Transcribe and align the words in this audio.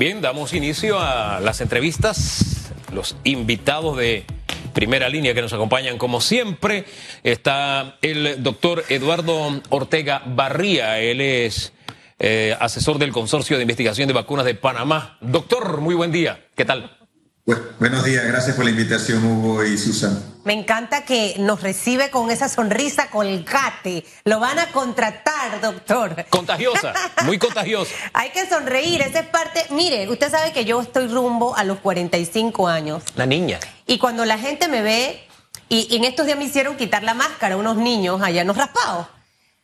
Bien, 0.00 0.22
damos 0.22 0.54
inicio 0.54 0.98
a 0.98 1.40
las 1.40 1.60
entrevistas. 1.60 2.72
Los 2.90 3.18
invitados 3.22 3.98
de 3.98 4.24
primera 4.72 5.10
línea 5.10 5.34
que 5.34 5.42
nos 5.42 5.52
acompañan, 5.52 5.98
como 5.98 6.22
siempre, 6.22 6.86
está 7.22 7.98
el 8.00 8.42
doctor 8.42 8.82
Eduardo 8.88 9.60
Ortega 9.68 10.22
Barría. 10.24 11.00
Él 11.00 11.20
es 11.20 11.74
eh, 12.18 12.56
asesor 12.60 12.98
del 12.98 13.12
Consorcio 13.12 13.58
de 13.58 13.62
Investigación 13.64 14.08
de 14.08 14.14
Vacunas 14.14 14.46
de 14.46 14.54
Panamá. 14.54 15.18
Doctor, 15.20 15.82
muy 15.82 15.94
buen 15.94 16.12
día. 16.12 16.46
¿Qué 16.56 16.64
tal? 16.64 16.96
buenos 17.78 18.02
días, 18.02 18.24
gracias 18.24 18.56
por 18.56 18.64
la 18.64 18.70
invitación, 18.70 19.22
Hugo 19.22 19.62
y 19.66 19.76
Susan. 19.76 20.29
Me 20.42 20.54
encanta 20.54 21.04
que 21.04 21.34
nos 21.38 21.62
recibe 21.62 22.10
con 22.10 22.30
esa 22.30 22.48
sonrisa 22.48 23.10
colgate. 23.10 24.04
Lo 24.24 24.40
van 24.40 24.58
a 24.58 24.72
contratar, 24.72 25.60
doctor. 25.60 26.24
Contagiosa, 26.30 26.94
muy 27.24 27.38
contagiosa. 27.38 27.92
Hay 28.14 28.30
que 28.30 28.48
sonreír, 28.48 29.02
esa 29.02 29.20
es 29.20 29.26
parte. 29.26 29.66
Mire, 29.70 30.08
usted 30.08 30.30
sabe 30.30 30.52
que 30.52 30.64
yo 30.64 30.80
estoy 30.80 31.08
rumbo 31.08 31.54
a 31.56 31.64
los 31.64 31.78
45 31.80 32.68
años. 32.68 33.02
La 33.16 33.26
niña. 33.26 33.60
Y 33.86 33.98
cuando 33.98 34.24
la 34.24 34.38
gente 34.38 34.68
me 34.68 34.80
ve, 34.80 35.26
y, 35.68 35.94
en 35.94 36.04
estos 36.04 36.24
días 36.24 36.38
me 36.38 36.44
hicieron 36.44 36.76
quitar 36.76 37.02
la 37.02 37.12
máscara 37.12 37.56
unos 37.56 37.76
niños 37.76 38.22
allá 38.22 38.40
en 38.40 38.46
los 38.46 38.56
raspados. 38.56 39.08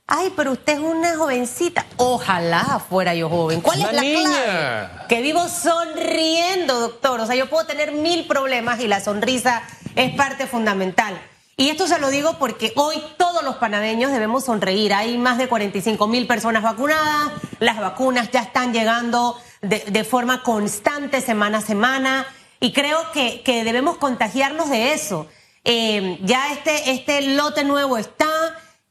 Ay, 0.06 0.32
pero 0.36 0.52
usted 0.52 0.74
es 0.74 0.78
una 0.78 1.16
jovencita. 1.16 1.84
Ojalá 1.96 2.80
fuera 2.88 3.14
yo 3.14 3.28
joven. 3.28 3.60
¿Cuál 3.60 3.80
es 3.80 3.92
la 3.92 4.02
clave? 4.02 5.06
Que 5.08 5.20
vivo 5.20 5.48
sonriendo, 5.48 6.78
doctor. 6.78 7.20
O 7.20 7.26
sea, 7.26 7.34
yo 7.34 7.48
puedo 7.48 7.66
tener 7.66 7.90
mil 7.90 8.26
problemas 8.26 8.78
y 8.78 8.86
la 8.86 9.00
sonrisa 9.00 9.64
es 9.96 10.14
parte 10.14 10.46
fundamental. 10.46 11.20
Y 11.56 11.70
esto 11.70 11.88
se 11.88 11.98
lo 11.98 12.10
digo 12.10 12.38
porque 12.38 12.72
hoy 12.76 12.96
todos 13.16 13.42
los 13.42 13.56
panameños 13.56 14.12
debemos 14.12 14.44
sonreír. 14.44 14.92
Hay 14.92 15.16
más 15.18 15.38
de 15.38 15.48
45 15.48 16.06
mil 16.06 16.26
personas 16.26 16.62
vacunadas. 16.62 17.32
Las 17.58 17.78
vacunas 17.78 18.30
ya 18.30 18.42
están 18.42 18.72
llegando 18.72 19.36
de, 19.62 20.04
forma 20.04 20.42
constante, 20.42 21.20
semana 21.20 21.58
a 21.58 21.62
semana. 21.62 22.26
Y 22.60 22.72
creo 22.72 23.10
que, 23.12 23.42
que 23.42 23.64
debemos 23.64 23.96
contagiarnos 23.96 24.70
de 24.70 24.92
eso. 24.92 25.26
Eh, 25.64 26.18
ya 26.22 26.52
este, 26.52 26.92
este 26.92 27.22
lote 27.22 27.64
nuevo 27.64 27.96
está 27.98 28.28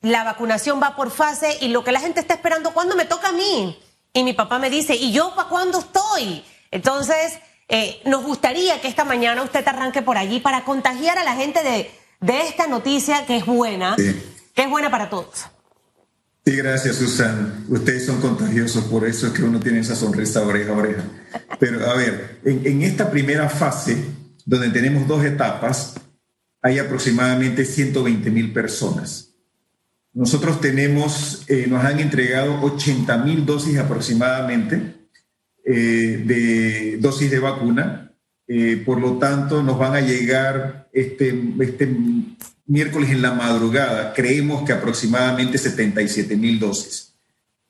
la 0.05 0.23
vacunación 0.23 0.79
va 0.81 0.95
por 0.95 1.09
fase 1.09 1.57
y 1.61 1.69
lo 1.69 1.83
que 1.83 1.91
la 1.91 1.99
gente 1.99 2.19
está 2.19 2.35
esperando, 2.35 2.73
¿cuándo 2.73 2.95
me 2.95 3.05
toca 3.05 3.29
a 3.29 3.31
mí? 3.31 3.75
Y 4.13 4.23
mi 4.23 4.33
papá 4.33 4.59
me 4.59 4.69
dice, 4.69 4.95
¿y 4.95 5.11
yo 5.11 5.33
para 5.35 5.49
cuándo 5.49 5.79
estoy? 5.79 6.45
Entonces, 6.69 7.39
eh, 7.67 8.01
nos 8.05 8.23
gustaría 8.23 8.79
que 8.81 8.87
esta 8.87 9.05
mañana 9.05 9.43
usted 9.43 9.67
arranque 9.67 10.01
por 10.01 10.17
allí 10.17 10.39
para 10.39 10.63
contagiar 10.63 11.17
a 11.17 11.23
la 11.23 11.35
gente 11.35 11.63
de, 11.63 11.89
de 12.21 12.41
esta 12.41 12.67
noticia 12.67 13.25
que 13.25 13.37
es 13.37 13.45
buena, 13.45 13.95
que 13.95 14.61
es 14.61 14.69
buena 14.69 14.91
para 14.91 15.09
todos. 15.09 15.45
Sí, 16.45 16.55
gracias, 16.55 16.97
Susan. 16.97 17.65
Ustedes 17.69 18.05
son 18.05 18.21
contagiosos, 18.21 18.83
por 18.85 19.07
eso 19.07 19.27
es 19.27 19.33
que 19.33 19.41
uno 19.41 19.59
tiene 19.59 19.79
esa 19.79 19.95
sonrisa 19.95 20.45
oreja 20.45 20.73
a 20.73 20.77
oreja. 20.77 21.03
Pero 21.59 21.89
a 21.89 21.95
ver, 21.95 22.39
en, 22.45 22.65
en 22.65 22.81
esta 22.83 23.09
primera 23.09 23.49
fase, 23.49 23.97
donde 24.45 24.69
tenemos 24.69 25.07
dos 25.07 25.25
etapas, 25.25 25.95
hay 26.61 26.77
aproximadamente 26.77 27.65
120 27.65 28.29
mil 28.29 28.53
personas. 28.53 29.35
Nosotros 30.13 30.61
tenemos, 30.61 31.43
eh, 31.47 31.65
nos 31.67 31.83
han 31.83 31.99
entregado 31.99 32.61
80 32.61 33.17
mil 33.19 33.45
dosis 33.45 33.77
aproximadamente 33.77 35.04
eh, 35.65 36.23
de 36.25 36.97
dosis 36.99 37.31
de 37.31 37.39
vacuna. 37.39 38.13
Eh, 38.47 38.83
por 38.85 39.01
lo 39.01 39.17
tanto, 39.17 39.63
nos 39.63 39.79
van 39.79 39.95
a 39.95 40.01
llegar 40.01 40.89
este, 40.93 41.33
este 41.59 41.89
miércoles 42.65 43.09
en 43.09 43.21
la 43.21 43.33
madrugada, 43.33 44.13
creemos 44.13 44.63
que 44.63 44.73
aproximadamente 44.73 45.57
77 45.57 46.35
mil 46.35 46.59
dosis. 46.59 47.15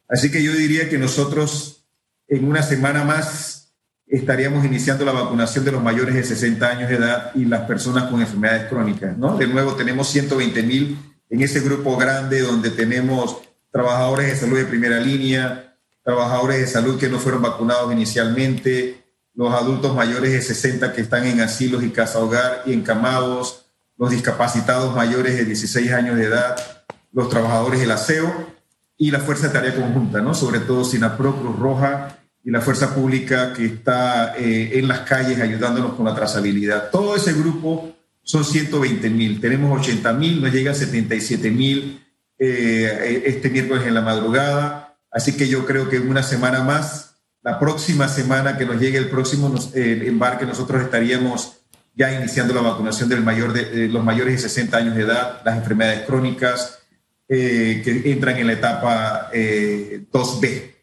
Así 0.07 0.31
que 0.31 0.43
yo 0.43 0.53
diría 0.53 0.89
que 0.89 0.97
nosotros 0.97 1.87
en 2.27 2.47
una 2.47 2.61
semana 2.61 3.03
más 3.03 3.73
estaríamos 4.07 4.65
iniciando 4.65 5.03
la 5.03 5.11
vacunación 5.11 5.65
de 5.65 5.71
los 5.71 5.83
mayores 5.83 6.15
de 6.15 6.23
60 6.23 6.67
años 6.67 6.89
de 6.89 6.95
edad 6.95 7.31
y 7.35 7.45
las 7.45 7.61
personas 7.61 8.05
con 8.05 8.21
enfermedades 8.21 8.69
crónicas. 8.69 9.17
¿no? 9.17 9.37
De 9.37 9.47
nuevo, 9.47 9.73
tenemos 9.73 10.09
120 10.09 10.63
mil 10.63 10.97
en 11.29 11.41
ese 11.41 11.59
grupo 11.61 11.97
grande 11.97 12.41
donde 12.41 12.69
tenemos 12.69 13.37
trabajadores 13.71 14.27
de 14.27 14.35
salud 14.35 14.57
de 14.57 14.65
primera 14.65 14.99
línea, 14.99 15.74
trabajadores 16.05 16.59
de 16.59 16.67
salud 16.67 16.99
que 16.99 17.09
no 17.09 17.19
fueron 17.19 17.41
vacunados 17.41 17.91
inicialmente, 17.91 19.03
los 19.33 19.51
adultos 19.53 19.95
mayores 19.95 20.31
de 20.31 20.41
60 20.41 20.93
que 20.93 21.01
están 21.01 21.25
en 21.25 21.41
asilos 21.41 21.83
y 21.83 21.89
casa 21.89 22.19
hogar 22.19 22.61
y 22.67 22.73
encamados, 22.73 23.65
los 23.97 24.11
discapacitados 24.11 24.95
mayores 24.95 25.35
de 25.35 25.45
16 25.45 25.91
años 25.91 26.15
de 26.15 26.25
edad, 26.25 26.55
los 27.11 27.27
trabajadores 27.27 27.79
del 27.79 27.91
aseo 27.91 28.31
y 28.97 29.09
la 29.09 29.19
Fuerza 29.19 29.47
de 29.47 29.53
Tarea 29.53 29.75
Conjunta, 29.75 30.21
¿no? 30.21 30.35
sobre 30.35 30.59
todo 30.59 30.85
SINAPRO, 30.85 31.41
Cruz 31.41 31.59
Roja 31.59 32.19
y 32.43 32.51
la 32.51 32.61
Fuerza 32.61 32.93
Pública 32.93 33.51
que 33.53 33.65
está 33.65 34.37
eh, 34.37 34.77
en 34.77 34.87
las 34.87 34.99
calles 35.01 35.41
ayudándonos 35.41 35.95
con 35.95 36.05
la 36.05 36.13
trazabilidad. 36.13 36.91
Todo 36.91 37.15
ese 37.15 37.33
grupo 37.33 37.95
son 38.21 38.45
120 38.45 39.09
mil. 39.09 39.41
Tenemos 39.41 39.79
80 39.81 40.13
mil, 40.13 40.39
nos 40.39 40.53
llega 40.53 40.71
a 40.71 40.75
77 40.75 41.49
mil 41.49 42.05
eh, 42.37 43.23
este 43.25 43.49
miércoles 43.49 43.87
en 43.87 43.95
la 43.95 44.01
madrugada. 44.01 44.84
Así 45.15 45.37
que 45.37 45.47
yo 45.47 45.65
creo 45.65 45.87
que 45.87 45.95
en 45.95 46.09
una 46.09 46.23
semana 46.23 46.61
más, 46.61 47.15
la 47.41 47.57
próxima 47.57 48.09
semana 48.09 48.57
que 48.57 48.65
nos 48.65 48.81
llegue 48.81 48.97
el 48.97 49.09
próximo 49.09 49.55
embarque, 49.73 50.45
nosotros 50.45 50.83
estaríamos 50.83 51.53
ya 51.93 52.11
iniciando 52.11 52.53
la 52.53 52.59
vacunación 52.59 53.07
de, 53.07 53.87
los 53.87 54.03
mayores 54.03 54.33
de 54.33 54.49
60 54.49 54.75
años 54.75 54.95
de 54.95 55.03
edad, 55.03 55.41
las 55.45 55.55
enfermedades 55.55 56.01
crónicas 56.05 56.79
eh, 57.29 57.81
que 57.81 58.11
entran 58.11 58.35
en 58.35 58.47
la 58.47 58.53
etapa 58.53 59.31
2B. 59.31 60.43
Eh, 60.43 60.75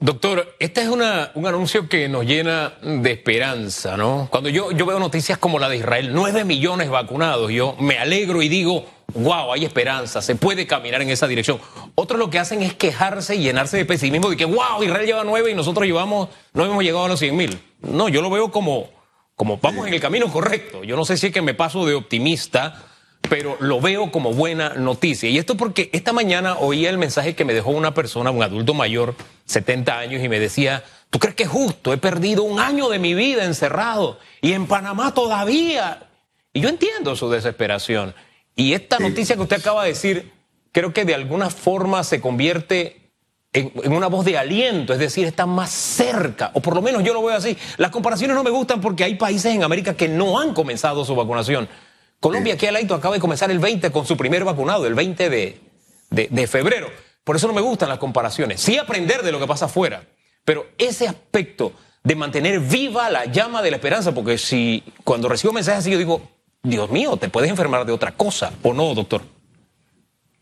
Doctor, 0.00 0.56
este 0.58 0.82
es 0.82 0.88
una, 0.88 1.30
un 1.34 1.46
anuncio 1.46 1.88
que 1.88 2.10
nos 2.10 2.26
llena 2.26 2.74
de 2.82 3.10
esperanza, 3.10 3.96
¿no? 3.96 4.28
Cuando 4.30 4.50
yo, 4.50 4.70
yo 4.70 4.84
veo 4.84 4.98
noticias 4.98 5.38
como 5.38 5.58
la 5.58 5.70
de 5.70 5.78
Israel, 5.78 6.10
nueve 6.12 6.44
millones 6.44 6.90
vacunados, 6.90 7.50
yo 7.50 7.74
me 7.80 7.96
alegro 7.96 8.42
y 8.42 8.50
digo, 8.50 8.84
wow, 9.14 9.54
hay 9.54 9.64
esperanza, 9.64 10.20
se 10.20 10.34
puede 10.34 10.66
caminar 10.66 11.00
en 11.00 11.08
esa 11.08 11.26
dirección. 11.26 11.58
Otros 11.94 12.18
lo 12.18 12.30
que 12.30 12.38
hacen 12.38 12.62
es 12.62 12.74
quejarse 12.74 13.36
y 13.36 13.42
llenarse 13.42 13.76
de 13.76 13.84
pesimismo 13.84 14.30
de 14.30 14.36
que, 14.36 14.44
wow, 14.44 14.82
Israel 14.82 15.06
lleva 15.06 15.24
nueve 15.24 15.50
y 15.50 15.54
nosotros 15.54 15.86
llevamos, 15.86 16.28
no 16.52 16.64
hemos 16.64 16.82
llegado 16.82 17.04
a 17.04 17.08
los 17.08 17.20
cien 17.20 17.36
mil. 17.36 17.60
No, 17.80 18.08
yo 18.08 18.20
lo 18.20 18.30
veo 18.30 18.50
como, 18.50 18.90
como 19.36 19.58
vamos 19.58 19.86
en 19.86 19.94
el 19.94 20.00
camino 20.00 20.30
correcto. 20.30 20.82
Yo 20.82 20.96
no 20.96 21.04
sé 21.04 21.16
si 21.16 21.28
es 21.28 21.32
que 21.32 21.42
me 21.42 21.54
paso 21.54 21.86
de 21.86 21.94
optimista 21.94 22.90
pero 23.28 23.56
lo 23.60 23.80
veo 23.80 24.10
como 24.10 24.32
buena 24.32 24.70
noticia. 24.70 25.28
Y 25.28 25.38
esto 25.38 25.56
porque 25.56 25.90
esta 25.92 26.12
mañana 26.12 26.58
oía 26.58 26.90
el 26.90 26.98
mensaje 26.98 27.34
que 27.34 27.44
me 27.44 27.54
dejó 27.54 27.70
una 27.70 27.94
persona, 27.94 28.30
un 28.30 28.42
adulto 28.42 28.74
mayor, 28.74 29.14
70 29.46 29.98
años, 29.98 30.22
y 30.22 30.28
me 30.28 30.38
decía, 30.38 30.84
¿tú 31.10 31.18
crees 31.18 31.34
que 31.34 31.44
es 31.44 31.48
justo? 31.48 31.92
He 31.92 31.98
perdido 31.98 32.42
un 32.42 32.60
año 32.60 32.88
de 32.88 32.98
mi 32.98 33.14
vida 33.14 33.44
encerrado 33.44 34.18
y 34.40 34.52
en 34.52 34.66
Panamá 34.66 35.14
todavía. 35.14 36.08
Y 36.52 36.60
yo 36.60 36.68
entiendo 36.68 37.16
su 37.16 37.30
desesperación. 37.30 38.14
Y 38.56 38.74
esta 38.74 38.98
noticia 38.98 39.36
que 39.36 39.42
usted 39.42 39.58
acaba 39.58 39.82
de 39.82 39.90
decir, 39.90 40.30
creo 40.74 40.92
que 40.92 41.04
de 41.04 41.14
alguna 41.14 41.48
forma 41.50 42.02
se 42.02 42.20
convierte 42.20 43.12
en, 43.52 43.70
una 43.92 44.08
voz 44.08 44.24
de 44.24 44.36
aliento, 44.36 44.92
es 44.92 44.98
decir, 44.98 45.24
está 45.24 45.46
más 45.46 45.70
cerca, 45.70 46.50
o 46.54 46.60
por 46.60 46.74
lo 46.74 46.82
menos 46.82 47.04
yo 47.04 47.14
lo 47.14 47.22
veo 47.22 47.36
así. 47.36 47.56
Las 47.76 47.92
comparaciones 47.92 48.34
no 48.34 48.42
me 48.42 48.50
gustan 48.50 48.80
porque 48.80 49.04
hay 49.04 49.14
países 49.14 49.54
en 49.54 49.62
América 49.62 49.94
que 49.94 50.08
no 50.08 50.40
han 50.40 50.52
comenzado 50.52 51.04
su 51.04 51.14
vacunación. 51.14 51.68
Colombia, 52.18 52.54
aquí 52.54 52.66
al 52.66 52.74
lado, 52.74 52.96
acaba 52.96 53.14
de 53.14 53.20
comenzar 53.20 53.52
el 53.52 53.60
20 53.60 53.92
con 53.92 54.04
su 54.04 54.16
primer 54.16 54.44
vacunado, 54.44 54.86
el 54.86 54.94
20 54.94 55.30
de, 55.30 55.60
de, 56.10 56.46
febrero. 56.48 56.88
Por 57.22 57.36
eso 57.36 57.46
no 57.46 57.52
me 57.52 57.60
gustan 57.60 57.88
las 57.88 57.98
comparaciones. 57.98 58.60
Sí 58.60 58.76
aprender 58.76 59.22
de 59.22 59.30
lo 59.30 59.38
que 59.38 59.46
pasa 59.46 59.66
afuera, 59.66 60.02
pero 60.44 60.66
ese 60.76 61.06
aspecto 61.06 61.72
de 62.02 62.16
mantener 62.16 62.58
viva 62.58 63.08
la 63.10 63.26
llama 63.26 63.62
de 63.62 63.70
la 63.70 63.76
esperanza, 63.76 64.12
porque 64.12 64.38
si 64.38 64.82
cuando 65.04 65.28
recibo 65.28 65.52
mensajes 65.52 65.80
así 65.80 65.92
yo 65.92 65.98
digo, 65.98 66.20
Dios 66.64 66.90
mío, 66.90 67.16
te 67.16 67.28
puedes 67.28 67.48
enfermar 67.48 67.86
de 67.86 67.92
otra 67.92 68.10
cosa, 68.12 68.52
¿o 68.64 68.74
no, 68.74 68.92
doctor? 68.94 69.33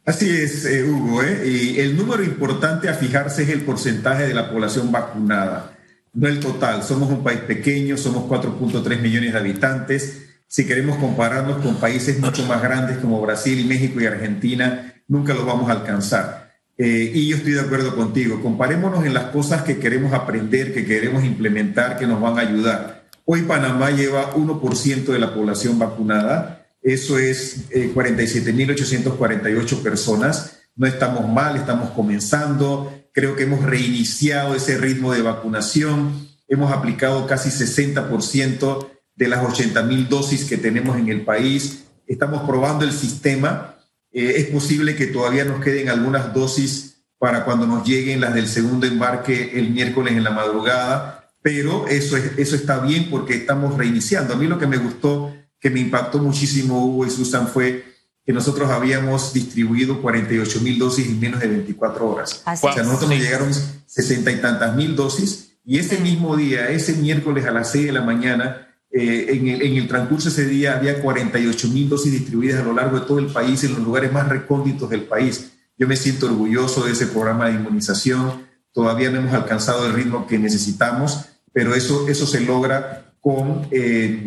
Así 0.05 0.29
es, 0.29 0.65
eh, 0.65 0.83
Hugo, 0.83 1.23
¿eh? 1.23 1.47
y 1.47 1.79
el 1.79 1.97
número 1.97 2.25
importante 2.25 2.89
a 2.89 2.95
fijarse 2.95 3.45
es 3.45 3.51
el 3.51 3.61
porcentaje 3.61 4.27
de 4.27 4.35
la 4.35 4.51
población 4.51 4.91
vacunada, 4.91 5.79
no 6.13 6.27
el 6.27 6.41
total. 6.41 6.83
Somos 6.83 7.09
un 7.11 7.23
país 7.23 7.41
pequeño, 7.41 7.97
somos 7.97 8.25
4.3 8.25 9.01
millones 9.01 9.33
de 9.33 9.39
habitantes 9.39 10.23
si 10.53 10.67
queremos 10.67 10.99
compararnos 10.99 11.63
con 11.63 11.77
países 11.77 12.21
mucho 12.21 12.45
más 12.45 12.61
grandes 12.61 12.99
como 12.99 13.23
Brasil 13.23 13.65
México 13.67 13.99
y 14.03 14.05
Argentina, 14.05 14.93
nunca 15.09 15.33
lo 15.33 15.47
vamos 15.47 15.71
a 15.71 15.73
alcanzar. 15.73 16.53
Eh, 16.77 17.11
y 17.15 17.29
yo 17.29 17.39
estoy 17.39 17.53
de 17.53 17.63
acuerdo 17.63 17.97
contigo, 17.97 18.43
comparémonos 18.43 19.07
en 19.07 19.15
las 19.15 19.31
cosas 19.31 19.63
que 19.63 19.79
queremos 19.79 20.13
aprender, 20.13 20.75
que 20.75 20.85
queremos 20.85 21.25
implementar, 21.25 21.97
que 21.97 22.07
nos 22.07 22.21
van 22.21 22.37
a 22.37 22.43
ayudar. 22.43 23.05
Hoy 23.25 23.45
Panamá 23.45 23.93
lleva 23.93 24.35
1% 24.35 25.05
de 25.07 25.19
la 25.19 25.33
población 25.33 25.79
vacunada, 25.79 26.62
eso 26.83 27.19
es 27.19 27.71
47.848 27.71 29.73
eh, 29.73 29.77
personas. 29.83 30.59
No 30.75 30.87
estamos 30.87 31.29
mal, 31.29 31.57
estamos 31.57 31.91
comenzando. 31.91 32.93
Creo 33.13 33.37
que 33.37 33.45
hemos 33.45 33.63
reiniciado 33.63 34.55
ese 34.55 34.79
ritmo 34.79 35.13
de 35.13 35.23
vacunación. 35.23 36.29
Hemos 36.49 36.73
aplicado 36.73 37.27
casi 37.27 37.51
60% 37.51 38.89
de 39.15 39.29
las 39.29 39.45
80 39.45 39.83
mil 39.85 40.09
dosis 40.09 40.45
que 40.45 40.57
tenemos 40.57 40.99
en 40.99 41.09
el 41.09 41.25
país. 41.25 41.85
Estamos 42.07 42.43
probando 42.43 42.85
el 42.85 42.93
sistema. 42.93 43.77
Eh, 44.13 44.35
es 44.39 44.47
posible 44.47 44.97
que 44.97 45.07
todavía 45.07 45.45
nos 45.45 45.63
queden 45.63 45.89
algunas 45.89 46.35
dosis 46.35 47.05
para 47.19 47.45
cuando 47.45 47.69
nos 47.69 47.87
lleguen 47.87 48.21
las 48.21 48.35
del 48.35 48.49
segundo 48.49 48.85
embarque 48.85 49.53
el 49.55 49.71
miércoles 49.71 50.15
en 50.15 50.25
la 50.25 50.33
madrugada, 50.33 51.31
pero 51.41 51.87
eso, 51.87 52.17
es, 52.17 52.33
eso 52.37 52.57
está 52.57 52.81
bien 52.81 53.09
porque 53.11 53.37
estamos 53.37 53.79
reiniciando. 53.79 54.35
A 54.35 54.37
mí 54.37 54.49
lo 54.49 54.59
que 54.59 54.67
me 54.67 54.77
gustó, 54.77 55.33
que 55.63 55.71
me 55.71 55.79
impactó 55.79 56.19
muchísimo, 56.19 56.85
Hugo 56.85 57.07
y 57.07 57.11
Susan, 57.11 57.47
fue 57.47 57.85
que 58.27 58.33
nosotros 58.33 58.69
habíamos 58.69 59.33
distribuido 59.33 60.03
48 60.03 60.61
mil 60.61 60.79
dosis 60.79 61.07
en 61.07 61.21
menos 61.21 61.41
de 61.41 61.47
24 61.47 62.11
horas. 62.11 62.43
o 62.45 62.57
sea, 62.57 62.83
nosotros 62.83 63.11
nos 63.11 63.21
llegaron 63.21 63.51
60 63.55 64.31
y 64.33 64.41
tantas 64.41 64.75
mil 64.75 64.97
dosis 64.97 65.57
y 65.65 65.79
ese 65.79 65.99
mismo 65.99 66.37
día, 66.37 66.69
ese 66.71 66.95
miércoles 66.95 67.47
a 67.47 67.53
las 67.53 67.71
6 67.71 67.87
de 67.87 67.93
la 67.93 68.03
mañana, 68.03 68.69
eh, 68.91 69.27
en, 69.29 69.47
el, 69.49 69.63
en, 69.63 69.77
el, 69.77 69.87
transcurso 69.87 70.29
de 70.29 70.35
ese 70.35 70.47
día 70.47 70.77
había 70.77 71.01
48 71.01 71.69
mil 71.69 71.89
dosis 71.89 72.13
distribuidas 72.13 72.61
a 72.61 72.65
lo 72.65 72.75
largo 72.75 72.99
de 72.99 73.07
todo 73.07 73.21
el 73.21 73.27
país, 73.27 73.63
en 73.63 73.75
los 73.75 73.83
lugares 73.83 74.13
más 74.13 74.29
recónditos 74.29 74.91
del 74.91 75.05
país. 75.05 75.53
Yo 75.79 75.87
me 75.87 75.97
siento 75.97 76.27
orgulloso 76.27 76.85
de 76.85 76.93
ese 76.93 77.07
programa 77.07 77.47
de 77.47 77.55
inmunización. 77.55 78.49
Todavía 78.73 79.11
no 79.11 79.19
hemos 79.19 79.33
alcanzado 79.33 79.87
el 79.87 79.93
ritmo 79.93 80.27
que 80.27 80.39
necesitamos, 80.39 81.27
pero 81.53 81.75
eso, 81.75 82.09
eso 82.09 82.27
se 82.27 82.41
logra 82.41 83.15
con 83.21 83.69
eh, 83.71 84.25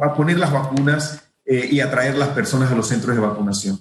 a 0.00 0.14
poner 0.14 0.38
las 0.38 0.52
vacunas 0.52 1.22
eh, 1.44 1.68
y 1.70 1.80
atraer 1.80 2.16
las 2.16 2.28
personas 2.30 2.70
a 2.70 2.74
los 2.74 2.88
centros 2.88 3.14
de 3.14 3.20
vacunación. 3.20 3.80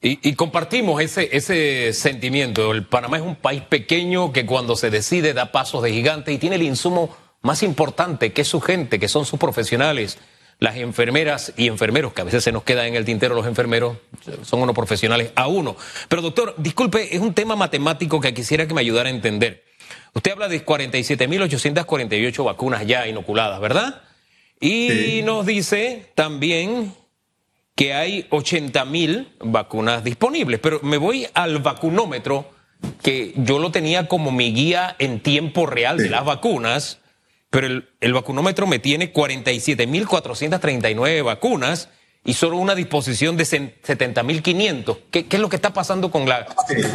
Y, 0.00 0.34
compartimos 0.34 1.02
ese, 1.02 1.36
ese 1.36 1.92
sentimiento. 1.92 2.70
El 2.70 2.84
Panamá 2.84 3.16
es 3.16 3.24
un 3.24 3.34
país 3.34 3.62
pequeño 3.62 4.32
que 4.32 4.46
cuando 4.46 4.76
se 4.76 4.88
decide 4.88 5.34
da 5.34 5.50
pasos 5.50 5.82
de 5.82 5.90
gigante 5.90 6.32
y 6.32 6.38
tiene 6.38 6.56
el 6.56 6.62
insumo 6.62 7.16
más 7.42 7.64
importante 7.64 8.32
que 8.32 8.42
es 8.42 8.48
su 8.48 8.60
gente, 8.60 9.00
que 9.00 9.08
son 9.08 9.24
sus 9.24 9.40
profesionales. 9.40 10.18
Las 10.58 10.76
enfermeras 10.76 11.52
y 11.56 11.66
enfermeros, 11.66 12.12
que 12.12 12.20
a 12.20 12.24
veces 12.24 12.44
se 12.44 12.52
nos 12.52 12.62
queda 12.62 12.86
en 12.86 12.94
el 12.94 13.04
tintero 13.04 13.34
los 13.34 13.46
enfermeros, 13.46 13.96
son 14.42 14.62
unos 14.62 14.76
profesionales 14.76 15.32
a 15.34 15.48
uno. 15.48 15.76
Pero 16.08 16.22
doctor, 16.22 16.54
disculpe, 16.56 17.14
es 17.14 17.20
un 17.20 17.34
tema 17.34 17.56
matemático 17.56 18.20
que 18.20 18.32
quisiera 18.32 18.68
que 18.68 18.74
me 18.74 18.82
ayudara 18.82 19.08
a 19.08 19.12
entender. 19.12 19.64
Usted 20.14 20.30
habla 20.32 20.48
de 20.48 20.64
47.848 20.64 22.44
vacunas 22.44 22.86
ya 22.86 23.08
inoculadas, 23.08 23.60
¿verdad? 23.60 24.02
Y 24.60 25.22
nos 25.24 25.46
dice 25.46 26.12
también 26.14 26.94
que 27.74 27.92
hay 27.92 28.22
80.000 28.30 29.26
vacunas 29.40 30.02
disponibles, 30.02 30.58
pero 30.60 30.80
me 30.82 30.96
voy 30.96 31.26
al 31.34 31.58
vacunómetro, 31.58 32.50
que 33.02 33.34
yo 33.36 33.58
lo 33.58 33.70
tenía 33.70 34.08
como 34.08 34.32
mi 34.32 34.54
guía 34.54 34.96
en 34.98 35.20
tiempo 35.20 35.66
real 35.66 35.98
de 35.98 36.08
las 36.08 36.24
vacunas, 36.24 37.00
pero 37.50 37.66
el, 37.66 37.90
el 38.00 38.14
vacunómetro 38.14 38.66
me 38.66 38.78
tiene 38.78 39.12
47.439 39.12 41.22
vacunas 41.22 41.90
y 42.26 42.34
solo 42.34 42.58
una 42.58 42.74
disposición 42.74 43.36
de 43.36 43.44
70.500. 43.44 44.98
¿Qué, 45.12 45.26
¿Qué 45.26 45.36
es 45.36 45.40
lo 45.40 45.48
que 45.48 45.54
está 45.54 45.72
pasando 45.72 46.10
con 46.10 46.28
la 46.28 46.44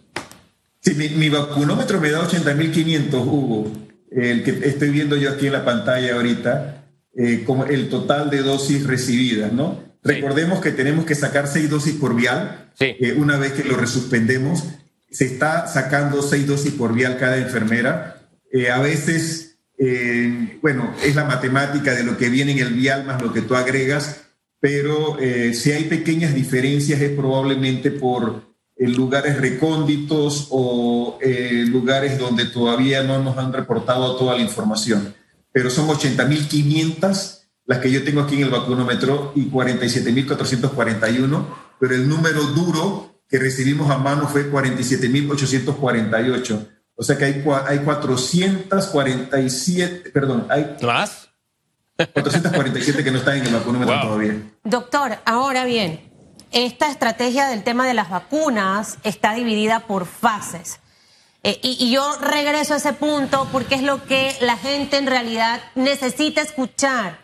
Sí, 0.80 0.94
mi, 0.94 1.10
mi 1.10 1.28
vacunómetro 1.28 2.00
me 2.00 2.10
da 2.10 2.26
80.500, 2.26 3.12
Hugo, 3.12 3.70
el 4.10 4.42
que 4.42 4.52
estoy 4.66 4.88
viendo 4.88 5.16
yo 5.16 5.32
aquí 5.32 5.48
en 5.48 5.52
la 5.52 5.66
pantalla 5.66 6.14
ahorita 6.14 6.83
eh, 7.16 7.44
como 7.46 7.64
el 7.66 7.88
total 7.88 8.28
de 8.28 8.42
dosis 8.42 8.84
recibidas, 8.84 9.52
¿no? 9.52 9.78
Recordemos 10.02 10.60
que 10.60 10.72
tenemos 10.72 11.04
que 11.04 11.14
sacar 11.14 11.46
seis 11.46 11.70
dosis 11.70 11.94
por 11.94 12.16
vial. 12.16 12.72
Eh, 12.80 13.14
una 13.16 13.38
vez 13.38 13.52
que 13.52 13.62
lo 13.62 13.76
resuspendemos, 13.76 14.64
se 15.10 15.26
está 15.26 15.68
sacando 15.68 16.22
seis 16.22 16.46
dosis 16.46 16.72
por 16.72 16.92
vial 16.92 17.16
cada 17.16 17.38
enfermera. 17.38 18.20
Eh, 18.52 18.68
a 18.68 18.80
veces, 18.80 19.58
bueno, 20.60 20.92
es 21.04 21.14
la 21.14 21.24
matemática 21.24 21.94
de 21.94 22.02
lo 22.02 22.18
que 22.18 22.28
viene 22.28 22.52
en 22.52 22.58
el 22.58 22.74
vial 22.74 23.04
más 23.04 23.22
lo 23.22 23.32
que 23.32 23.42
tú 23.42 23.54
agregas, 23.54 24.22
pero 24.58 25.16
si 25.52 25.72
hay 25.72 25.84
pequeñas 25.84 26.34
diferencias 26.34 27.00
es 27.00 27.10
probablemente 27.10 27.90
por 27.90 28.42
lugares 28.76 29.40
recónditos 29.40 30.48
o 30.50 31.18
lugares 31.66 32.18
donde 32.18 32.46
todavía 32.46 33.02
no 33.02 33.22
nos 33.22 33.36
han 33.36 33.52
reportado 33.52 34.16
toda 34.16 34.36
la 34.36 34.42
información 34.42 35.14
pero 35.54 35.70
son 35.70 35.88
80.500 35.88 37.40
las 37.66 37.78
que 37.78 37.90
yo 37.90 38.04
tengo 38.04 38.20
aquí 38.20 38.34
en 38.34 38.42
el 38.42 38.50
vacunómetro 38.50 39.32
y 39.36 39.50
47.441, 39.50 41.46
pero 41.78 41.94
el 41.94 42.06
número 42.08 42.42
duro 42.48 43.22
que 43.28 43.38
recibimos 43.38 43.88
a 43.90 43.98
mano 43.98 44.26
fue 44.26 44.50
47.848. 44.50 46.68
O 46.96 47.04
sea 47.04 47.16
que 47.16 47.24
hay, 47.24 47.42
hay 47.66 47.78
447, 47.78 50.10
perdón, 50.10 50.46
hay... 50.50 50.76
¿Más? 50.82 51.30
447 51.96 53.04
que 53.04 53.12
no 53.12 53.18
están 53.18 53.36
en 53.38 53.46
el 53.46 53.54
vacunómetro 53.54 54.00
todavía. 54.00 54.34
Doctor, 54.64 55.18
ahora 55.24 55.64
bien, 55.64 56.10
esta 56.50 56.90
estrategia 56.90 57.46
del 57.46 57.62
tema 57.62 57.86
de 57.86 57.94
las 57.94 58.10
vacunas 58.10 58.98
está 59.04 59.34
dividida 59.34 59.86
por 59.86 60.04
fases. 60.04 60.80
Eh, 61.46 61.60
y, 61.62 61.90
yo 61.90 62.16
regreso 62.16 62.72
a 62.72 62.78
ese 62.78 62.94
punto 62.94 63.46
porque 63.52 63.74
es 63.74 63.82
lo 63.82 64.02
que 64.06 64.34
la 64.40 64.56
gente 64.56 64.96
en 64.96 65.06
realidad 65.06 65.60
necesita 65.74 66.40
escuchar 66.40 67.18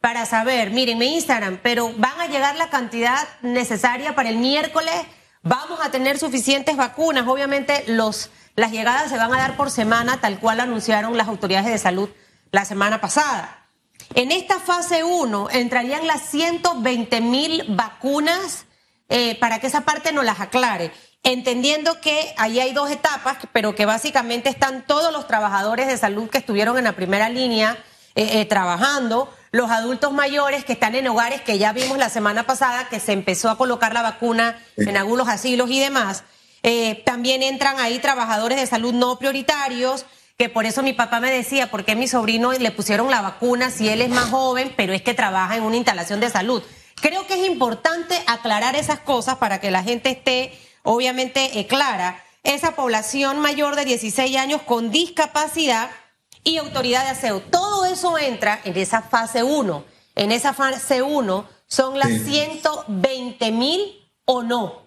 para 0.00 0.26
saber, 0.26 0.70
miren 0.70 0.96
mi 0.96 1.16
Instagram, 1.16 1.58
pero 1.60 1.92
van 1.96 2.20
a 2.20 2.28
llegar 2.28 2.54
la 2.54 2.70
cantidad 2.70 3.26
necesaria 3.42 4.14
para 4.14 4.28
el 4.28 4.36
miércoles, 4.36 4.94
vamos 5.42 5.80
a 5.82 5.90
tener 5.90 6.20
suficientes 6.20 6.76
vacunas, 6.76 7.26
obviamente 7.26 7.82
los, 7.88 8.30
las 8.54 8.70
llegadas 8.70 9.10
se 9.10 9.16
van 9.16 9.34
a 9.34 9.38
dar 9.38 9.56
por 9.56 9.72
semana, 9.72 10.20
tal 10.20 10.38
cual 10.38 10.60
anunciaron 10.60 11.16
las 11.16 11.26
autoridades 11.26 11.66
de 11.66 11.78
salud 11.78 12.08
la 12.52 12.64
semana 12.64 13.00
pasada. 13.00 13.66
En 14.14 14.30
esta 14.30 14.60
fase 14.60 15.02
1 15.02 15.50
entrarían 15.50 16.06
las 16.06 16.22
120 16.30 17.20
mil 17.22 17.64
vacunas 17.70 18.66
eh, 19.08 19.36
para 19.40 19.58
que 19.58 19.66
esa 19.66 19.80
parte 19.80 20.12
nos 20.12 20.24
las 20.24 20.38
aclare 20.38 20.92
entendiendo 21.24 22.00
que 22.00 22.32
ahí 22.36 22.60
hay 22.60 22.72
dos 22.72 22.90
etapas, 22.90 23.38
pero 23.52 23.74
que 23.74 23.86
básicamente 23.86 24.50
están 24.50 24.86
todos 24.86 25.12
los 25.12 25.26
trabajadores 25.26 25.88
de 25.88 25.96
salud 25.96 26.28
que 26.28 26.38
estuvieron 26.38 26.78
en 26.78 26.84
la 26.84 26.92
primera 26.92 27.28
línea 27.30 27.78
eh, 28.14 28.40
eh, 28.40 28.44
trabajando, 28.44 29.28
los 29.50 29.70
adultos 29.70 30.12
mayores 30.12 30.64
que 30.64 30.74
están 30.74 30.94
en 30.94 31.08
hogares 31.08 31.40
que 31.40 31.58
ya 31.58 31.72
vimos 31.72 31.98
la 31.98 32.10
semana 32.10 32.44
pasada 32.44 32.88
que 32.88 33.00
se 33.00 33.12
empezó 33.12 33.50
a 33.50 33.56
colocar 33.56 33.92
la 33.92 34.02
vacuna 34.02 34.56
en 34.76 34.96
algunos 34.96 35.28
asilos 35.28 35.70
y 35.70 35.80
demás. 35.80 36.22
Eh, 36.62 37.02
también 37.04 37.42
entran 37.42 37.78
ahí 37.80 37.98
trabajadores 37.98 38.60
de 38.60 38.66
salud 38.66 38.92
no 38.92 39.18
prioritarios, 39.18 40.06
que 40.36 40.48
por 40.48 40.66
eso 40.66 40.82
mi 40.82 40.92
papá 40.92 41.20
me 41.20 41.30
decía, 41.30 41.70
¿por 41.70 41.84
qué 41.84 41.92
a 41.92 41.96
mi 41.96 42.08
sobrino 42.08 42.52
le 42.52 42.70
pusieron 42.70 43.10
la 43.10 43.22
vacuna 43.22 43.70
si 43.70 43.88
él 43.88 44.02
es 44.02 44.10
más 44.10 44.30
joven, 44.30 44.72
pero 44.76 44.92
es 44.92 45.02
que 45.02 45.14
trabaja 45.14 45.56
en 45.56 45.62
una 45.62 45.76
instalación 45.76 46.20
de 46.20 46.30
salud? 46.30 46.62
Creo 47.00 47.26
que 47.26 47.34
es 47.34 47.50
importante 47.50 48.16
aclarar 48.26 48.76
esas 48.76 48.98
cosas 49.00 49.36
para 49.36 49.60
que 49.60 49.70
la 49.70 49.82
gente 49.82 50.10
esté 50.10 50.52
obviamente 50.84 51.58
eh, 51.58 51.66
clara, 51.66 52.22
esa 52.44 52.76
población 52.76 53.40
mayor 53.40 53.74
de 53.74 53.84
16 53.84 54.36
años 54.36 54.62
con 54.62 54.92
discapacidad 54.92 55.90
y 56.44 56.58
autoridad 56.58 57.02
de 57.04 57.10
aseo. 57.10 57.40
Todo 57.40 57.86
eso 57.86 58.16
entra 58.18 58.60
en 58.64 58.76
esa 58.76 59.02
fase 59.02 59.42
1. 59.42 59.84
En 60.14 60.30
esa 60.30 60.52
fase 60.52 61.02
1 61.02 61.48
son 61.66 61.98
las 61.98 62.10
120 62.10 63.50
mil 63.50 63.80
o 64.26 64.42
no. 64.42 64.84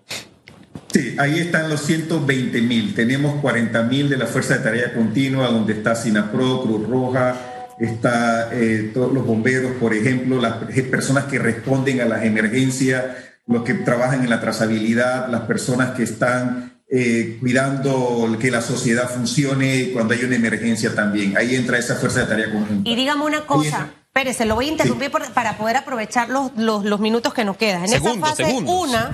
Sí, 0.94 1.16
ahí 1.20 1.40
están 1.40 1.70
los 1.70 1.82
120 1.82 2.62
mil. 2.62 2.96
Tenemos 2.96 3.42
40 3.42 3.84
mil 3.84 4.10
de 4.10 4.18
la 4.18 4.28
Fuerza 4.28 4.58
de 4.58 4.64
Tarea 4.64 4.94
Continua, 4.94 5.48
donde 5.48 5.74
está 5.74 5.96
SINAPRO, 5.96 6.64
Cruz 6.64 6.88
Roja, 6.88 7.36
está 7.80 8.50
eh, 8.54 8.92
todos 8.94 9.12
los 9.14 9.26
bomberos, 9.26 9.74
por 9.74 9.94
ejemplo, 9.94 10.40
las 10.40 10.64
personas 10.90 11.26
que 11.26 11.40
responden 11.40 12.02
a 12.02 12.06
las 12.06 12.24
emergencias, 12.24 13.04
los 13.48 13.64
que 13.64 13.74
trabajan 13.74 14.24
en 14.24 14.30
la 14.30 14.42
trazabilidad, 14.42 15.30
las 15.30 15.42
personas 15.42 15.92
que 15.92 16.04
están 16.04 16.82
eh, 16.90 17.38
cuidando 17.40 18.38
que 18.40 18.52
la 18.52 18.62
sociedad 18.62 19.10
funcione 19.10 19.92
cuando 19.92 20.14
hay 20.14 20.24
una 20.24 20.36
emergencia 20.36 20.94
también. 20.94 21.38
Ahí 21.38 21.56
entra 21.56 21.78
esa 21.78 21.96
fuerza 21.96 22.22
de 22.22 22.26
tarea 22.28 22.52
conjunta. 22.52 22.90
Y 22.90 22.96
dígame 22.96 23.26
una 23.26 23.42
cosa, 23.42 23.90
Pérez, 24.14 24.38
se 24.38 24.46
lo 24.46 24.56
voy 24.56 24.68
a 24.68 24.72
interrumpir 24.72 25.12
para 25.12 25.58
poder 25.58 25.78
aprovechar 25.78 26.30
los, 26.30 26.52
los, 26.56 27.00
minutos 27.00 27.34
que 27.34 27.46
nos 27.46 27.58
quedan. 27.58 27.86
En 27.86 27.94
esa 27.94 28.14
fase 28.16 28.46
1 28.46 29.10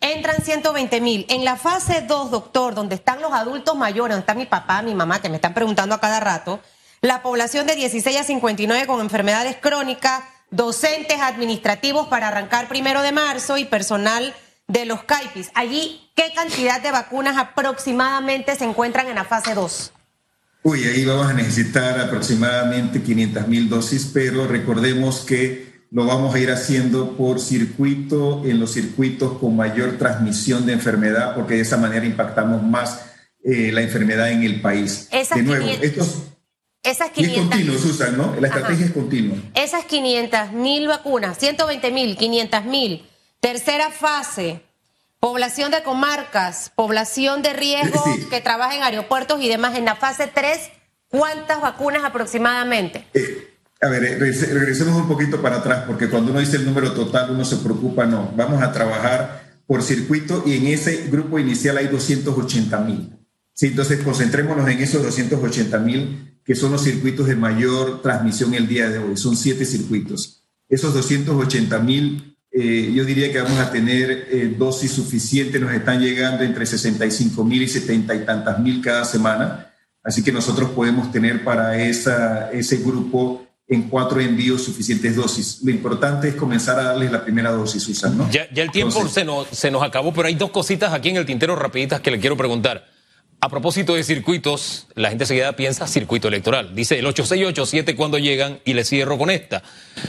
entran 0.00 0.36
120 0.42 1.00
mil. 1.00 1.26
En 1.28 1.44
la 1.44 1.56
fase 1.56 2.04
2, 2.06 2.30
doctor, 2.30 2.74
donde 2.74 2.94
están 2.94 3.22
los 3.22 3.32
adultos 3.32 3.76
mayores, 3.76 4.14
donde 4.14 4.20
está 4.20 4.34
mi 4.34 4.46
papá, 4.46 4.82
mi 4.82 4.94
mamá, 4.94 5.20
que 5.20 5.28
me 5.28 5.36
están 5.36 5.54
preguntando 5.54 5.94
a 5.94 6.00
cada 6.00 6.20
rato, 6.20 6.60
la 7.00 7.22
población 7.22 7.66
de 7.66 7.74
16 7.74 8.16
a 8.18 8.24
59 8.24 8.86
con 8.86 9.00
enfermedades 9.00 9.56
crónicas, 9.60 10.24
docentes 10.54 11.20
administrativos 11.20 12.08
para 12.08 12.28
arrancar 12.28 12.68
primero 12.68 13.02
de 13.02 13.12
marzo 13.12 13.58
y 13.58 13.64
personal 13.64 14.34
de 14.68 14.86
los 14.86 15.04
CAIPIS. 15.04 15.50
Allí, 15.54 16.10
¿qué 16.14 16.32
cantidad 16.34 16.80
de 16.80 16.90
vacunas 16.90 17.36
aproximadamente 17.36 18.54
se 18.54 18.64
encuentran 18.64 19.08
en 19.08 19.16
la 19.16 19.24
fase 19.24 19.54
2? 19.54 19.92
Uy, 20.62 20.84
ahí 20.84 21.04
vamos 21.04 21.26
a 21.26 21.34
necesitar 21.34 22.00
aproximadamente 22.00 23.02
500 23.02 23.48
mil 23.48 23.68
dosis, 23.68 24.10
pero 24.14 24.46
recordemos 24.46 25.20
que 25.20 25.74
lo 25.90 26.06
vamos 26.06 26.34
a 26.34 26.38
ir 26.38 26.50
haciendo 26.50 27.16
por 27.16 27.38
circuito, 27.38 28.42
en 28.46 28.58
los 28.58 28.72
circuitos 28.72 29.38
con 29.38 29.54
mayor 29.54 29.98
transmisión 29.98 30.64
de 30.66 30.72
enfermedad, 30.72 31.34
porque 31.34 31.54
de 31.54 31.60
esa 31.60 31.76
manera 31.76 32.06
impactamos 32.06 32.62
más 32.62 33.04
eh, 33.44 33.70
la 33.72 33.82
enfermedad 33.82 34.30
en 34.30 34.42
el 34.42 34.62
país. 34.62 35.08
de 35.10 35.42
nuevo, 35.42 35.68
estos 35.82 36.33
esas 36.84 37.10
500. 37.10 37.42
es 37.42 37.48
continuo, 37.48 37.78
Susan, 37.78 38.16
¿no? 38.16 38.36
La 38.38 38.48
estrategia 38.48 38.86
es 38.86 38.92
continua. 38.92 39.38
Esas 39.54 39.86
500 39.86 40.52
mil 40.52 40.86
vacunas, 40.86 41.38
120 41.38 41.90
mil, 41.90 42.16
500 42.16 42.64
mil, 42.66 43.06
tercera 43.40 43.90
fase, 43.90 44.62
población 45.18 45.70
de 45.70 45.82
comarcas, 45.82 46.70
población 46.76 47.42
de 47.42 47.54
riesgo 47.54 48.04
que 48.30 48.40
trabaja 48.42 48.76
en 48.76 48.82
aeropuertos 48.82 49.40
y 49.40 49.48
demás. 49.48 49.76
En 49.76 49.86
la 49.86 49.96
fase 49.96 50.30
3, 50.32 50.60
¿cuántas 51.08 51.62
vacunas 51.62 52.04
aproximadamente? 52.04 53.06
Eh, 53.14 53.54
a 53.80 53.88
ver, 53.88 54.04
eh, 54.04 54.16
regresemos 54.18 54.94
un 54.94 55.08
poquito 55.08 55.40
para 55.40 55.56
atrás, 55.56 55.84
porque 55.86 56.10
cuando 56.10 56.32
uno 56.32 56.40
dice 56.40 56.58
el 56.58 56.66
número 56.66 56.92
total, 56.92 57.30
uno 57.30 57.46
se 57.46 57.56
preocupa, 57.56 58.04
no. 58.04 58.30
Vamos 58.36 58.62
a 58.62 58.72
trabajar 58.72 59.56
por 59.66 59.82
circuito 59.82 60.42
y 60.44 60.58
en 60.58 60.66
ese 60.66 61.06
grupo 61.08 61.38
inicial 61.38 61.78
hay 61.78 61.88
280 61.88 62.78
mil. 62.80 63.18
Sí, 63.54 63.68
entonces 63.68 64.02
concentrémonos 64.02 64.68
en 64.68 64.82
esos 64.82 65.02
280 65.02 65.78
mil 65.78 66.33
que 66.44 66.54
son 66.54 66.72
los 66.72 66.82
circuitos 66.82 67.26
de 67.26 67.36
mayor 67.36 68.02
transmisión 68.02 68.54
el 68.54 68.68
día 68.68 68.88
de 68.90 68.98
hoy. 68.98 69.16
Son 69.16 69.36
siete 69.36 69.64
circuitos. 69.64 70.42
Esos 70.68 70.92
280 70.92 71.78
mil, 71.80 72.36
eh, 72.52 72.92
yo 72.94 73.04
diría 73.04 73.32
que 73.32 73.40
vamos 73.40 73.58
a 73.58 73.70
tener 73.70 74.28
eh, 74.30 74.54
dosis 74.56 74.92
suficientes, 74.92 75.60
nos 75.60 75.72
están 75.72 76.00
llegando 76.00 76.44
entre 76.44 76.66
65 76.66 77.44
mil 77.44 77.62
y 77.62 77.68
70 77.68 78.14
y 78.14 78.18
tantas 78.24 78.58
mil 78.58 78.82
cada 78.82 79.04
semana. 79.04 79.70
Así 80.02 80.22
que 80.22 80.32
nosotros 80.32 80.70
podemos 80.70 81.10
tener 81.10 81.44
para 81.44 81.82
esa, 81.82 82.50
ese 82.52 82.76
grupo 82.76 83.46
en 83.66 83.84
cuatro 83.84 84.20
envíos 84.20 84.62
suficientes 84.62 85.16
dosis. 85.16 85.60
Lo 85.62 85.70
importante 85.70 86.28
es 86.28 86.34
comenzar 86.34 86.78
a 86.78 86.84
darles 86.84 87.10
la 87.10 87.24
primera 87.24 87.50
dosis, 87.50 87.82
Susan, 87.82 88.18
¿no? 88.18 88.30
Ya, 88.30 88.42
el 88.42 88.70
tiempo 88.70 89.08
se, 89.08 89.24
nos, 89.24 89.48
se 89.48 89.70
nos 89.70 89.82
acabó, 89.82 90.12
pero 90.12 90.28
hay 90.28 90.34
dos 90.34 90.50
cositas 90.50 90.92
aquí 90.92 91.08
en 91.08 91.16
el 91.16 91.24
tintero 91.24 91.56
rapiditas 91.56 92.02
que 92.02 92.10
le 92.10 92.20
quiero 92.20 92.36
preguntar. 92.36 92.93
A 93.44 93.50
propósito 93.50 93.94
de 93.94 94.02
circuitos, 94.02 94.86
la 94.94 95.10
gente 95.10 95.26
seguida 95.26 95.54
piensa 95.54 95.86
circuito 95.86 96.28
electoral. 96.28 96.74
Dice 96.74 96.98
el 96.98 97.04
8687 97.04 97.94
cuando 97.94 98.16
llegan 98.16 98.58
y 98.64 98.72
le 98.72 98.86
cierro 98.86 99.18
con 99.18 99.28
esta. 99.28 99.62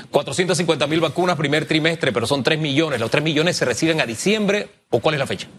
450 0.10 0.88
mil 0.88 1.01
vacunas 1.01 1.36
primer 1.36 1.65
trimestre, 1.65 2.13
pero 2.13 2.27
son 2.27 2.44
3 2.44 2.58
millones. 2.58 2.98
¿Los 3.01 3.12
3 3.12 3.22
millones 3.22 3.58
se 3.58 3.65
reciben 3.65 4.00
a 4.00 4.06
diciembre 4.06 4.70
o 4.89 5.01
cuál 5.01 5.15
es 5.15 5.20
la 5.20 5.27
fecha? 5.27 5.50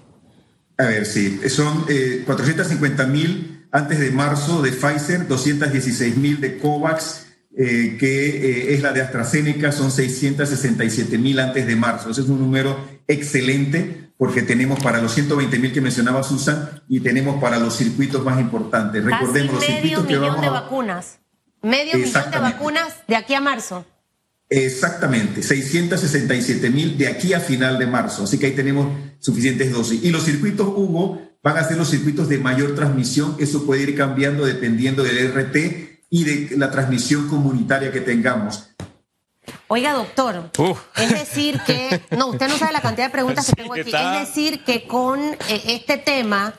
A 0.78 0.86
ver, 0.86 1.04
sí, 1.04 1.38
son 1.50 1.84
450 2.24 3.02
eh, 3.02 3.06
mil 3.08 3.66
antes 3.70 4.00
de 4.00 4.10
marzo 4.10 4.62
de 4.62 4.72
Pfizer, 4.72 5.28
216 5.28 6.16
mil 6.16 6.40
de 6.40 6.56
COVAX, 6.56 7.26
eh, 7.58 7.98
que 8.00 8.70
eh, 8.70 8.74
es 8.74 8.80
la 8.80 8.94
de 8.94 9.02
AstraZeneca, 9.02 9.70
son 9.70 9.90
667 9.90 11.18
mil 11.18 11.38
antes 11.40 11.66
de 11.66 11.76
marzo. 11.76 12.08
Ese 12.08 12.22
es 12.22 12.28
un 12.28 12.40
número 12.40 12.88
excelente 13.06 14.05
porque 14.16 14.42
tenemos 14.42 14.80
para 14.80 15.00
los 15.00 15.12
120 15.12 15.58
mil 15.58 15.72
que 15.72 15.80
mencionaba 15.80 16.22
Susan 16.22 16.82
y 16.88 17.00
tenemos 17.00 17.40
para 17.40 17.58
los 17.58 17.76
circuitos 17.76 18.24
más 18.24 18.40
importantes. 18.40 19.04
Recordemos 19.04 19.54
los 19.54 19.64
circuitos 19.64 20.06
que 20.06 20.18
vamos 20.18 20.40
de 20.40 20.48
vacunas. 20.48 21.18
Medio 21.62 21.98
millón 21.98 22.30
de 22.30 22.38
vacunas 22.38 22.94
de 23.06 23.16
aquí 23.16 23.34
a 23.34 23.40
marzo. 23.40 23.84
Exactamente, 24.48 25.42
667 25.42 26.70
mil 26.70 26.96
de 26.96 27.08
aquí 27.08 27.34
a 27.34 27.40
final 27.40 27.78
de 27.78 27.86
marzo. 27.86 28.24
Así 28.24 28.38
que 28.38 28.46
ahí 28.46 28.52
tenemos 28.52 28.88
suficientes 29.18 29.72
dosis. 29.72 30.04
Y 30.04 30.10
los 30.10 30.24
circuitos 30.24 30.68
Hugo 30.68 31.20
van 31.42 31.58
a 31.58 31.64
ser 31.64 31.76
los 31.76 31.90
circuitos 31.90 32.28
de 32.28 32.38
mayor 32.38 32.74
transmisión. 32.74 33.36
Eso 33.38 33.66
puede 33.66 33.82
ir 33.82 33.96
cambiando 33.96 34.46
dependiendo 34.46 35.02
del 35.02 35.32
RT 35.32 35.56
y 36.10 36.24
de 36.24 36.56
la 36.56 36.70
transmisión 36.70 37.28
comunitaria 37.28 37.90
que 37.90 38.00
tengamos. 38.00 38.70
Oiga, 39.68 39.92
doctor, 39.92 40.50
es 40.96 41.10
decir 41.10 41.60
que, 41.66 42.00
no, 42.16 42.28
usted 42.28 42.48
no 42.48 42.56
sabe 42.56 42.72
la 42.72 42.80
cantidad 42.80 43.06
de 43.06 43.12
preguntas 43.12 43.46
que 43.46 43.52
tengo 43.52 43.74
aquí, 43.74 43.92
es 43.92 44.28
decir 44.28 44.64
que 44.64 44.86
con 44.86 45.20
eh, 45.20 45.62
este 45.66 45.98
tema, 45.98 46.54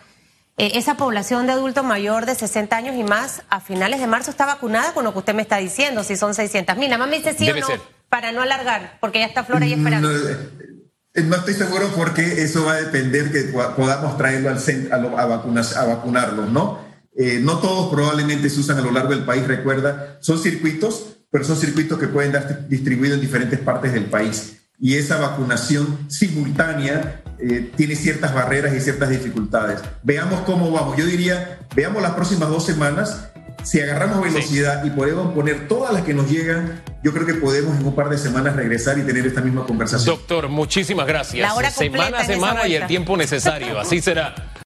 eh, 0.57 0.71
esa 0.75 0.97
población 0.97 1.47
de 1.47 1.53
adulto 1.53 1.83
mayor 1.83 2.25
de 2.25 2.35
60 2.35 2.75
años 2.75 2.95
y 2.95 3.03
más, 3.03 3.43
a 3.49 3.61
finales 3.61 3.99
de 4.01 4.07
marzo 4.07 4.31
está 4.31 4.45
vacunada 4.45 4.93
con 4.93 5.05
lo 5.05 5.13
que 5.13 5.19
usted 5.19 5.33
me 5.33 5.41
está 5.41 5.57
diciendo, 5.57 6.03
si 6.03 6.17
son 6.17 6.33
600 6.33 6.75
mil. 6.75 6.89
Nada 6.89 6.99
más 6.99 7.09
me 7.09 7.17
dice 7.17 7.33
sí 7.33 7.49
o 7.49 7.55
no, 7.55 7.67
para 8.09 8.33
no 8.33 8.41
alargar, 8.41 8.97
porque 8.99 9.19
ya 9.19 9.25
está 9.25 9.45
Flora 9.45 9.65
ahí 9.65 9.73
esperando. 9.73 10.11
Eh, 10.11 11.23
no, 11.23 11.35
estoy 11.37 11.53
seguro 11.53 11.89
porque 11.95 12.43
eso 12.43 12.65
va 12.65 12.73
a 12.73 12.81
depender 12.81 13.31
que 13.31 13.43
podamos 13.75 14.17
traerlo 14.17 14.49
al 14.49 14.59
centro, 14.59 15.17
a, 15.17 15.25
vacunas, 15.25 15.77
a 15.77 15.85
vacunarlos, 15.85 16.49
¿no? 16.49 16.85
no 17.41 17.57
todos 17.57 17.91
probablemente 17.91 18.47
se 18.47 18.59
usan 18.59 18.77
a 18.77 18.81
lo 18.81 18.91
largo 18.91 19.09
del 19.09 19.23
país, 19.23 19.47
recuerda, 19.47 20.19
son 20.21 20.37
circuitos 20.37 21.16
pero 21.29 21.43
son 21.43 21.57
circuitos 21.57 21.99
que 21.99 22.07
pueden 22.07 22.35
estar 22.35 22.67
distribuidos 22.67 23.17
en 23.17 23.21
diferentes 23.21 23.59
partes 23.59 23.93
del 23.93 24.05
país. 24.05 24.57
Y 24.79 24.95
esa 24.95 25.17
vacunación 25.17 26.09
simultánea 26.09 27.21
eh, 27.39 27.71
tiene 27.75 27.95
ciertas 27.95 28.33
barreras 28.33 28.75
y 28.75 28.79
ciertas 28.79 29.09
dificultades. 29.09 29.81
Veamos 30.03 30.41
cómo 30.41 30.71
vamos. 30.71 30.97
Yo 30.97 31.05
diría, 31.05 31.59
veamos 31.75 32.01
las 32.01 32.11
próximas 32.11 32.49
dos 32.49 32.65
semanas. 32.65 33.29
Si 33.63 33.79
agarramos 33.81 34.21
velocidad 34.21 34.85
y 34.85 34.91
podemos 34.91 35.33
poner 35.33 35.67
todas 35.67 35.93
las 35.93 36.03
que 36.03 36.13
nos 36.13 36.29
llegan, 36.29 36.81
yo 37.03 37.11
creo 37.11 37.25
que 37.25 37.33
podemos 37.33 37.77
en 37.77 37.85
un 37.85 37.95
par 37.95 38.09
de 38.09 38.17
semanas 38.17 38.55
regresar 38.55 38.97
y 38.97 39.01
tener 39.01 39.25
esta 39.25 39.41
misma 39.41 39.65
conversación. 39.65 40.15
Doctor, 40.15 40.47
muchísimas 40.47 41.07
gracias. 41.07 41.51
semana 41.73 42.19
a 42.19 42.25
semana 42.25 42.67
y 42.67 42.75
el 42.75 42.87
tiempo 42.87 43.17
necesario. 43.17 43.79
Así 43.79 43.99
será. 43.99 44.51